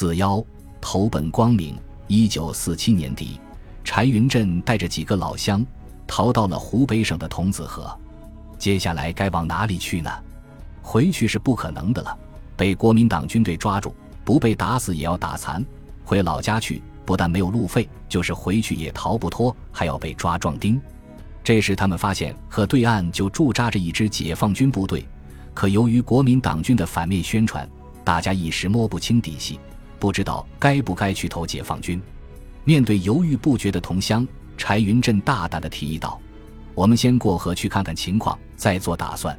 [0.00, 0.42] 四幺
[0.80, 1.78] 投奔光明。
[2.06, 3.38] 一九四七年底，
[3.84, 5.62] 柴云振带着几个老乡
[6.06, 7.94] 逃到了湖北省的桐梓河。
[8.58, 10.10] 接下来该往哪里去呢？
[10.80, 12.18] 回去是不可能的了，
[12.56, 13.94] 被国民党军队抓住，
[14.24, 15.62] 不被打死也要打残。
[16.02, 20.80] 回老家去，不但没有路费，就是回去也逃不脱，还要被抓壮丁。
[21.44, 25.06] 这时他们发现河对岸就驻扎着一支解放军部队，
[25.52, 27.68] 可由于国民党军的反面宣传，
[28.02, 29.60] 大家一时摸不清底细。
[30.00, 32.02] 不知道该不该去投解放军。
[32.64, 36.20] 面对犹豫不决的同乡，柴云振大胆地提议道
[36.74, 39.38] ：“我们先过河去看看情况，再做打算。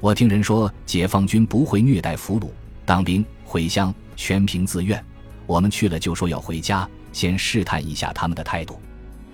[0.00, 2.48] 我听人说，解放军不会虐待俘虏，
[2.84, 5.02] 当兵回乡全凭自愿。
[5.46, 8.80] 我们去了就说要回家，先试探一下他们的态度。”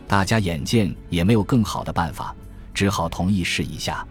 [0.09, 2.35] 大家眼见也没有更好的办法，
[2.73, 4.07] 只好同意试一下。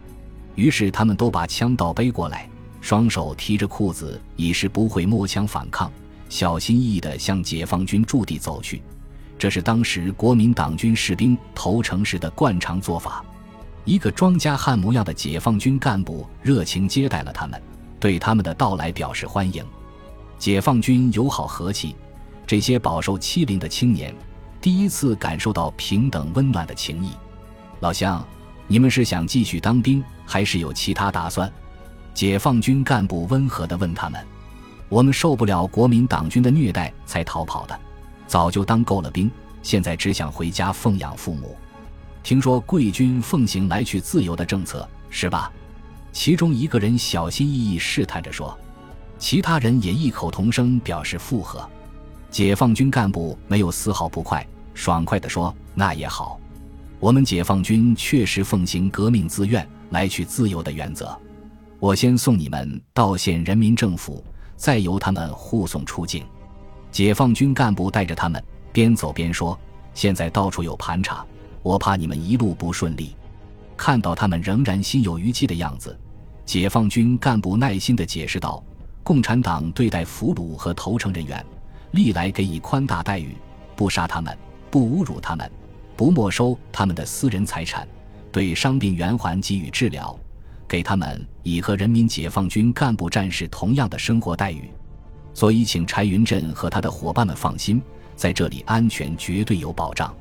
[0.56, 2.50] 于是他们都把枪倒背过来，
[2.82, 5.92] 双手提着裤子，以示不会摸枪反抗。
[6.30, 8.82] 小心翼翼地向解放军驻地走去，
[9.38, 13.24] 这是当时国民党军士兵投诚时的惯常做法。
[13.84, 17.62] 一个庄稼汉模样的解放军干部热情接待了他们，
[18.00, 19.64] 对他们的到来表示欢迎。
[20.40, 21.96] 解放军友好和气，
[22.48, 24.14] 这些饱受欺凌的青年
[24.60, 27.12] 第一次感受到平等温暖的情谊。
[27.80, 28.26] 老乡，
[28.68, 31.52] 你们是想继续当兵，还是有其他打算？
[32.14, 34.26] 解放军干部温和地问他们。
[34.96, 37.78] 我们受不了国民党军的虐待才逃跑的，
[38.28, 39.30] 早就当够了兵，
[39.62, 41.54] 现在只想回家奉养父母。
[42.24, 45.52] 听说贵军奉行来去自由的政策，是吧？
[46.14, 48.58] 其中一个人小心翼翼试探着说，
[49.20, 51.70] 其他人也异口同声表示附和。
[52.32, 56.40] 解放军干部没有丝毫不快，爽快地说：“那也好，
[57.02, 61.14] 我们解放军确实奉行革命自愿、来去自由的原则。
[61.82, 64.24] 我先送你们到县人民政府。”
[64.56, 66.26] 再由他们护送出境，
[66.92, 69.58] 解放军干部带着他们边走边说
[69.94, 71.26] ：“现在到处有盘查，
[71.62, 73.16] 我怕你们一路不顺利。”
[73.78, 75.98] 看到他们仍然心有余悸的样子，
[76.46, 78.64] 解放军干部耐心地解释道
[79.04, 81.46] ：“共产党对待俘虏和投诚人员，
[81.92, 83.36] 历来给予宽大待遇，
[83.76, 84.38] 不杀他们，
[84.72, 85.52] 不侮辱他们，
[85.98, 87.86] 不没收他们的私人财产，
[88.32, 90.18] 对伤病员还给予治疗。”
[90.76, 94.70] 给他们以和人民解放军干部战士同样的生活待遇，
[95.34, 97.82] 所以请柴云振和他的伙伴们放心，
[98.14, 100.14] 在这里安全绝对有保障。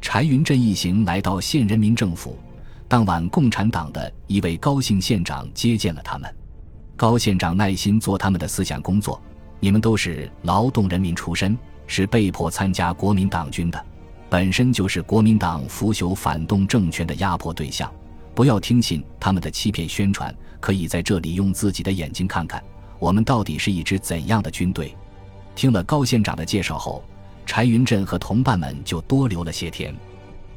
[0.00, 2.38] 柴云振一行来到县人民政府，
[2.86, 6.32] 当晚共产党的一位高姓县长接见了他们。
[6.94, 9.20] 高县长耐心做他们的思想工作。
[9.58, 13.84] 你们都是劳动人民出身，是被迫参加国民党军的，
[14.30, 17.92] 本身就是国民党腐朽反动政权的压迫对象。
[18.38, 22.62] 不要听信他们的欺骗宣传，可以在这里用自己的眼睛看看，
[23.00, 24.94] 我们到底是一支怎样的军队。
[25.56, 27.02] 听了高县长的介绍后，
[27.44, 29.92] 柴云振和同伴们就多留了些天。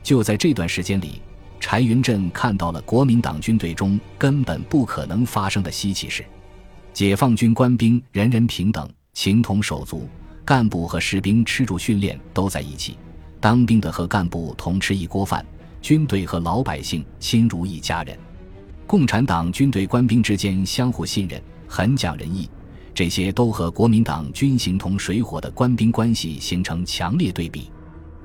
[0.03, 1.23] 就在这段时间里，
[1.59, 6.23] 柴云振看到了国民党军队中根本不可能发生的稀奇事：
[6.93, 10.07] 解放军官兵人人平等，情同手足，
[10.45, 12.95] 干部和士兵吃住训练都在一起，
[13.39, 15.43] 当兵的和干部同吃一锅饭。
[15.81, 18.17] 军队和老百姓亲如一家人，
[18.85, 22.47] 共产党军队官兵之间相互信任，很讲仁义，
[22.93, 27.71] 这些都和国民党军形同水火的官兵关系形成强烈对比。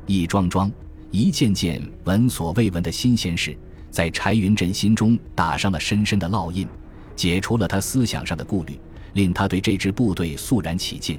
[0.05, 0.71] 一桩桩、
[1.11, 3.57] 一件件闻所未闻的新鲜事，
[3.91, 6.69] 在柴云振心中打上了深深的烙印，
[7.17, 8.79] 解除了他思想上的顾虑，
[9.15, 11.19] 令他对这支部队肃然起敬。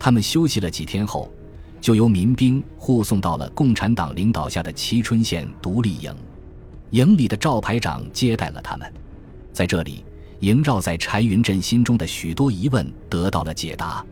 [0.00, 1.32] 他们休息了几天后。
[1.80, 6.14] 就由民兵护送到了共产党领导下的蕲春县独立营，
[6.90, 8.92] 营里的赵排长接待了他们。
[9.52, 10.04] 在这里，
[10.40, 14.04] 萦绕在柴云振心中的许多疑问得到了解答。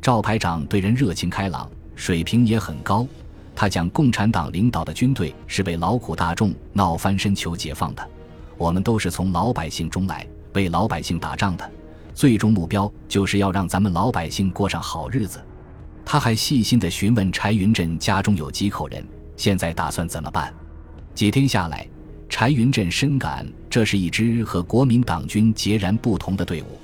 [0.00, 3.06] 赵排长对人热情开朗，水平也很高。
[3.54, 8.06] 他讲，共产党领导的军队是为劳苦大众闹翻身求解放的，
[8.58, 11.68] 我们都是从老百姓中来，为老百姓打仗的，
[12.12, 15.40] 最终目标就是要让咱们老百姓过上好日子。
[16.08, 19.04] 他还细心地询问柴云振家中有几口人，
[19.36, 20.54] 现在打算怎么办？
[21.16, 21.84] 几天下来，
[22.28, 26.78] 柴云振深感这是一支和国民党军截然不同的队伍。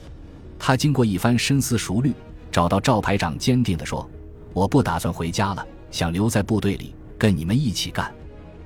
[0.59, 2.13] 他经过一番深思熟虑，
[2.51, 4.11] 找到赵排长，坚定地说
[4.53, 8.13] ：“我不打算回家了，想留在部队里跟你们一起干。”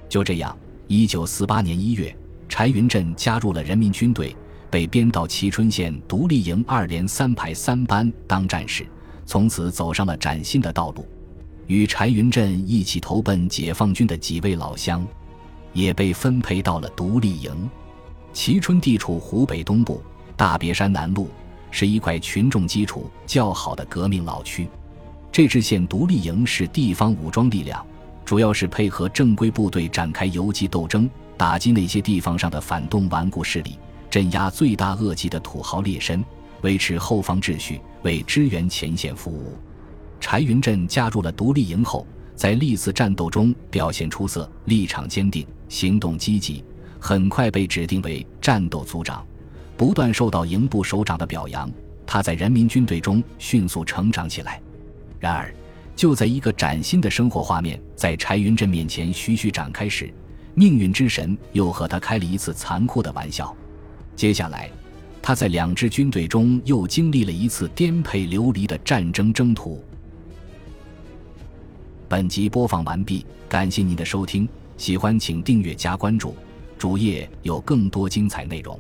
[0.09, 0.57] 就这样，
[0.87, 2.17] 一九四八年一月，
[2.49, 4.35] 柴云振加入了人民军队，
[4.71, 8.87] 被编到蕲春县独立营二连三排三班当战士。
[9.27, 11.05] 从此走上了崭新的道路，
[11.67, 15.05] 与柴云振一起投奔解放军的几位老乡，
[15.73, 17.69] 也被分配到了独立营。
[18.33, 20.01] 蕲春地处湖北东部，
[20.37, 21.27] 大别山南麓，
[21.71, 24.69] 是一块群众基础较好的革命老区。
[25.33, 27.85] 这支县独立营是地方武装力量，
[28.25, 33.77] 主要是配合正规部队展开游击斗争，打击那些地方上的反动顽固势力，
[34.09, 36.23] 镇压罪大恶极的土豪劣绅，
[36.63, 39.57] 维持后方秩序，为支援前线服务。
[40.21, 46.65] 柴云振加入了独立营后，在历次战斗中表现出色，立场坚定，行动积极，
[46.99, 49.25] 很快被指定为战斗组长，
[49.77, 51.71] 不断受到营部首长的表扬。
[52.07, 54.61] 他在人民军队中迅速成长起来。
[55.19, 55.53] 然而，
[55.95, 60.13] 就在一个崭新的生活画面在柴云振面前徐徐展开时，
[60.55, 63.55] 命运之神又和他开了一次残酷的玩笑。
[64.15, 64.71] 接下来，
[65.27, 69.83] 他在两支军队中又经历了一次颠沛流离的战争征途。
[72.09, 76.33] 本集播放完毕，感谢您的收听，喜欢请订阅加关注，
[76.79, 78.79] 主页有更多精彩内容。